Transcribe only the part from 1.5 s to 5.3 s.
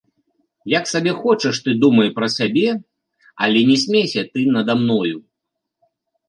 ты думай пра сябе, але не смейся ты нада мною.